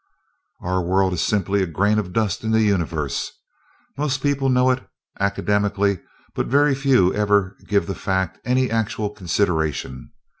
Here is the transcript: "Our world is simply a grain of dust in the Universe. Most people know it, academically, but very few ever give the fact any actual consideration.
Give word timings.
"Our 0.61 0.81
world 0.81 1.13
is 1.13 1.21
simply 1.21 1.61
a 1.61 1.67
grain 1.67 1.99
of 1.99 2.11
dust 2.11 2.43
in 2.43 2.49
the 2.49 2.63
Universe. 2.63 3.33
Most 3.99 4.23
people 4.23 4.49
know 4.49 4.71
it, 4.71 4.83
academically, 5.19 5.99
but 6.33 6.47
very 6.47 6.73
few 6.73 7.13
ever 7.13 7.55
give 7.67 7.85
the 7.85 7.93
fact 7.93 8.39
any 8.43 8.71
actual 8.71 9.11
consideration. 9.11 10.11